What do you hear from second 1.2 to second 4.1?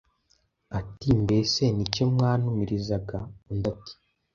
«Mbese ni cyo mwantumirizaga?» Undi, ati«